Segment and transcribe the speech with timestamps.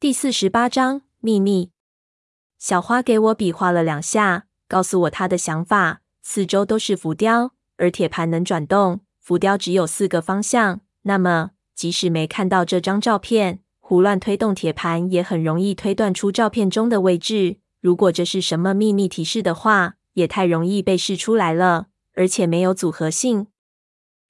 [0.00, 1.72] 第四十八章秘密。
[2.58, 6.00] 小花给我比划了两下，告诉我她的想法。
[6.22, 10.80] 四周都是浮雕，而铁盘能转动，浮雕只有四个方向。
[11.02, 17.58] 那么，即使没看到这张照片，胡乱推动铁盘也很容易推断出照片中的位置。
[17.82, 23.48] 如果这是什么秘密提示的话，也太容易被试出来了，而且没有组合性。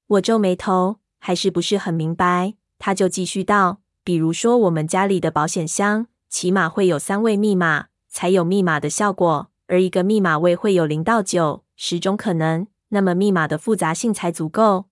[0.09, 2.55] 我皱眉头，还是不是很明白。
[2.81, 3.83] 他就继续道。
[4.03, 9.51] 比如说，我们家里的保险箱起码会有三位密码，才有密码的效果。
[9.67, 14.87] 而一个密码位会有零到九十种可能，那么密码的复杂性才足够。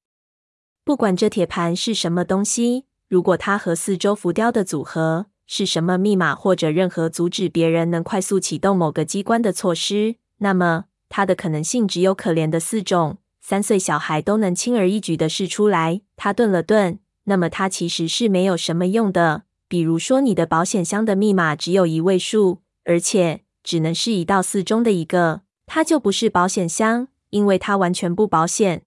[0.84, 16.02] 不管这铁盘是什么东西，如果它和四周浮雕的组合是什么密码，或者任何阻止别人能快速启动某个机关的措施，那么它的可能性只有可怜的四种，三岁小孩都能轻而易举地试出来。
[16.16, 17.00] 他顿了顿。
[17.28, 19.44] 那么它其实是没有什么用的。
[19.68, 28.82] 比如说，你的保险箱的密码只有一位数，而且只能是一到四中的一个，它就不是保险箱，因为它完全不保险。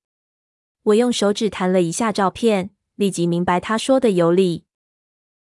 [0.83, 4.63] 我用手指弹了一下照片，立即明白他说的有理。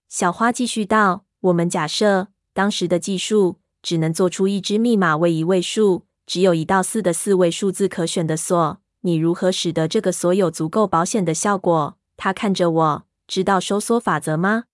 [0.09, 14.65] 小花继续道：“我们假设当时的技术只能做出一支密码为一位数，只有一到四的四位数字可选的锁，你如何使得这个锁有足够保险的效果？”他看着我，知道收缩法则吗？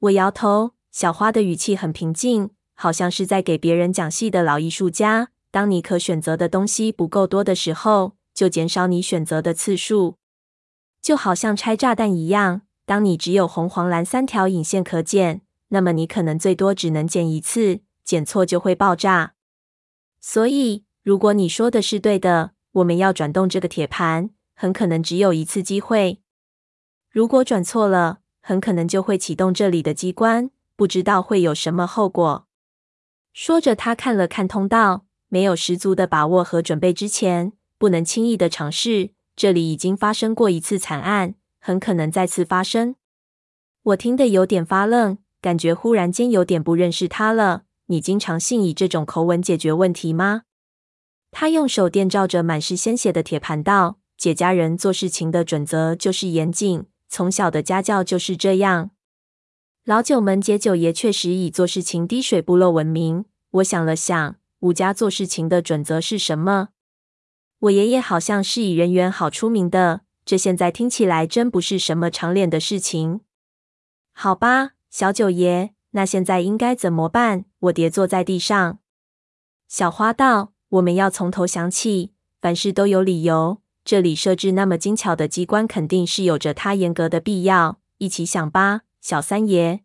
[0.00, 0.72] 我摇头。
[0.90, 5.30] 小花的语气很平静，好像是在给别人讲戏的老艺术家。
[5.50, 10.16] 当你可选择的东西不够多的时候，就减少你选择的次数，
[11.00, 12.60] 就好像拆炸弹一样。
[12.84, 19.32] 当你只有红、黄、蓝三条引线可剪，那么你可能最多只能剪一次，剪错就会爆炸。
[20.20, 26.20] 所以，如果你说的是对的，我们要转动这个铁盘，很可能只有一次机会。
[27.12, 32.46] 如果转错了，很可能就会启动这里的机关，不知道会有什么后果。
[33.34, 39.10] 说着，他看了看通道，没有十足的把握和准备之前，不能轻易的尝试。
[39.36, 42.96] 这里已经发生过一次惨案，很可能再次发生。
[43.82, 47.64] 我听得有点发愣，感觉忽然间有点不认识他了。
[47.86, 50.44] 你经常性以这种口吻解决问题吗？
[51.30, 58.92] 他用手电照着满是鲜血的铁盘道：“解家人做事情的准则就是严谨。”从小的家教就是这样。
[59.84, 63.26] 老九门解九爷确实以做事情滴水不漏闻名。
[63.50, 66.70] 我想了想，武家做事情的准则是什么？
[67.58, 73.20] 我爷爷好像是以人缘好出名的，这现在听起来真不是什么长脸的事情。
[74.14, 77.44] 好吧，小九爷，那现在应该怎么办？
[77.58, 78.78] 我跌坐在地上。
[79.68, 87.80] 小花道：“我们要从头想起，凡事都有理由。”这里设置那么精巧的机关，肯定是有着它严格的必要。
[87.98, 89.80] 一起想吧，小三爷。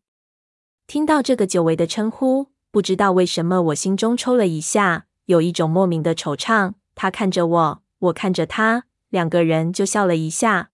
[0.85, 6.73] 听到这个久违的称呼，不知道为什么我心中抽了一下，有一种莫名的惆怅。
[6.95, 10.69] 他看着我，我看着他，两个人就笑了一下。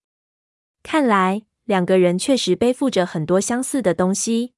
[0.84, 4.54] 看来两个人确实背负着很多相似的东西。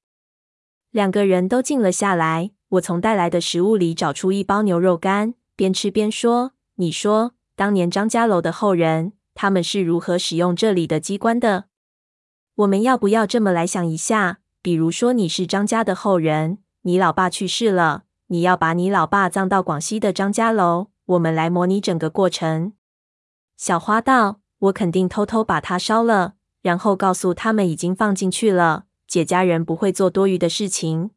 [0.91, 2.51] 两个人都静了下来。
[2.69, 11.65] 我从带来的食物里找出一包牛肉干，边吃边说：“你说。”当年张家楼的后人，他们是如何使用这里的机关的？
[12.55, 14.39] 我们要不要这么来想一下？
[14.61, 20.87] 比如说，你是张家的后人，你老爸去世了，你要把你老爸葬到广西的张家楼。
[21.05, 22.73] 我们来模拟整个过程。
[23.55, 28.85] 小花道：“我肯定偷偷把它烧了，然后告诉他们已经放进去了。
[29.07, 31.11] 姐家人不会做多余的事情。”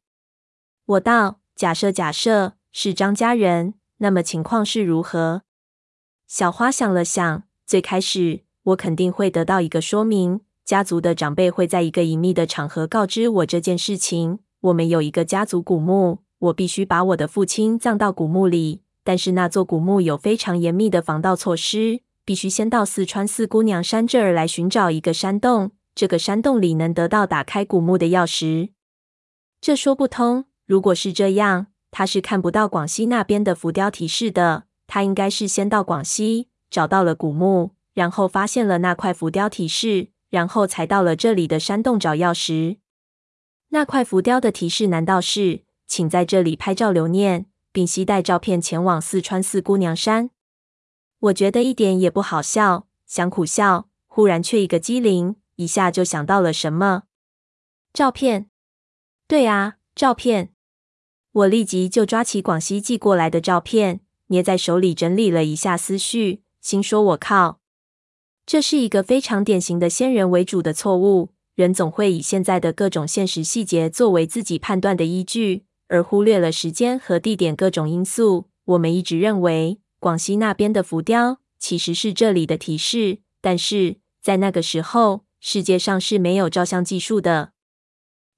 [0.85, 5.43] 我道：“假设假设是张家人，那么情况是如何？”
[6.29, 14.41] 小花想了想，最开始我肯定会得到一个说明，家族的长辈会在一个隐秘的场合告知我这件事情。
[14.61, 28.73] 我们有一个家族古墓，我必须把我的父亲葬到古墓里，但是那座古墓有非常严密的防盗措施，必须先到四川四姑娘山这儿来寻找一个山洞，这个山洞里能得到打开古墓的钥匙。
[29.63, 34.65] 这说不通，如果是这样，他是看不到广西那边的浮雕提示的。
[34.89, 42.79] 他应该是先到广西找到了古墓，然后发现了那块浮雕提示，然后才到了这里的山洞找钥匙。
[43.69, 50.31] 那块浮雕的提示难道是请在这里拍照留念，并携带照片前往四川四姑娘山？
[51.21, 57.03] 我觉得一点也不好笑，想苦笑，忽然却一个机灵，一下就想到了什么。
[57.93, 58.49] 照片？
[59.27, 60.55] 对啊，照片！
[61.33, 64.01] 我立即就抓起广西寄过来的照片。
[64.29, 67.61] 捏在手里整理了一下思绪，心说：“我靠，
[68.47, 71.31] 这是一个非常典型的先人为主的错误。
[71.55, 78.47] 人总会以现在的各种现实细节作为自己判断的依据，而忽略了时间和地点各种因素。
[78.65, 87.53] 我们一直认为广西那边的浮雕其实是这里的提示，但是在那个时候，世界上是没有照相技术的。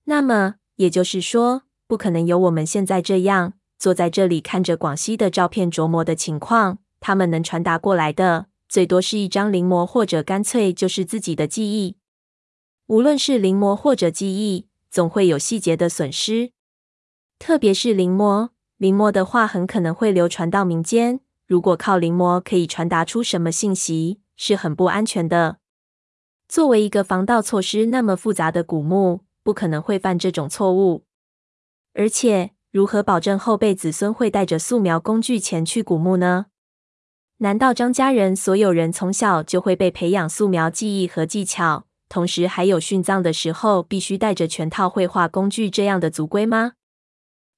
[0.04, 6.78] 那么也就是说，不可能有我们现在这样坐在这里看着广西的照片琢磨的情况。
[7.00, 11.96] 他们能传达过来的，最多是一张临摹，或者干脆就是自己的记忆。
[12.88, 16.52] 无论是临摹或者记忆，总会有细节的损失。
[17.38, 21.20] 特别是临摹，临摹的话很可能会流传到民间。
[21.46, 25.56] 如果靠临摹可以传达出什么信息，是很不安全的。
[26.46, 31.06] 作为一个防盗措施那么复杂的古墓，不可能会犯这种错误。
[31.94, 36.46] 而且，如何保证后辈子孙会带着素描工具前去古墓呢？
[37.38, 41.86] 难道张家人所有人从小就会被培养素描技艺和技巧？
[42.08, 46.74] 同时，还有殉葬的时候必须带着全套绘画工具这样的族规吗？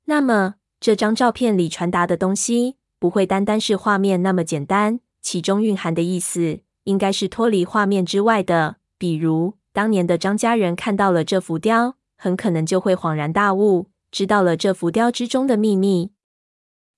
[0.06, 8.76] 那么，这张照片里传达的东西不会单单是画面那么简单，其中蕴含的意思应该是脱离画面之外的。
[8.96, 16.12] 比如，当年的张家人看到了这浮雕，很可能就会恍然大悟，知道了这浮雕之中的秘密。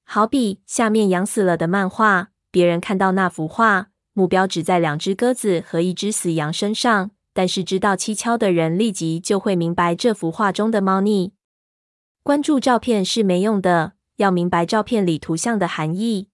[0.05, 7.13] 好比下面养死了的漫画，别人看到那幅画，目标只在两只鸽子和一只死羊身上。
[7.33, 11.33] 但是知道蹊跷的人立即就会明白这幅画中的猫腻。
[12.23, 16.29] 关注照片是没用的，要明白照片里图像的含义。